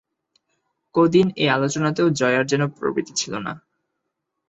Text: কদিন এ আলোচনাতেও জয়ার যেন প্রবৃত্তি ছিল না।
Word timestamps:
কদিন 0.95 1.27
এ 1.37 1.45
আলোচনাতেও 1.49 2.07
জয়ার 2.11 2.45
যেন 2.45 2.61
প্রবৃত্তি 2.69 3.13
ছিল 3.13 3.33
না। 3.37 3.53